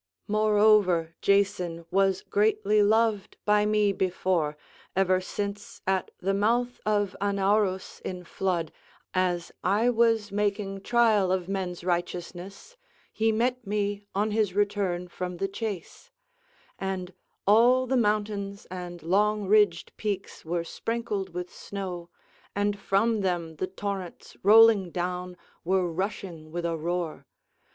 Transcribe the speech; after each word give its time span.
Moreover 0.27 1.13
Jason 1.21 1.85
was 1.91 2.23
greatly 2.23 2.81
loved 2.81 3.37
by 3.45 3.67
me 3.67 3.93
before, 3.93 4.57
ever 4.95 5.21
since 5.21 5.79
at 5.85 6.09
the 6.19 6.33
mouth 6.33 6.79
of 6.87 7.15
Anaurus 7.21 7.99
in 8.03 8.23
flood, 8.23 8.71
as 9.13 9.51
I 9.63 9.91
was 9.91 10.31
making 10.31 10.81
trial 10.81 11.31
of 11.31 11.47
men's 11.47 11.83
righteousness, 11.83 12.75
he 13.13 13.31
met 13.31 13.67
me 13.67 14.07
on 14.15 14.31
his 14.31 14.55
return 14.55 15.07
from 15.07 15.37
the 15.37 15.47
chase; 15.47 16.09
and 16.79 17.13
all 17.45 17.85
the 17.85 17.95
mountains 17.95 18.65
and 18.71 19.03
long 19.03 19.45
ridged 19.47 19.95
peaks 19.97 20.43
were 20.43 20.63
sprinkled 20.63 21.31
with 21.31 21.53
snow, 21.53 22.09
and 22.55 22.79
from 22.79 23.19
them 23.21 23.57
the 23.57 23.67
torrents 23.67 24.35
rolling 24.41 24.89
down 24.89 25.37
were 25.63 25.87
rushing 25.93 26.51
with 26.51 26.65
a 26.65 26.75
roar. 26.75 27.27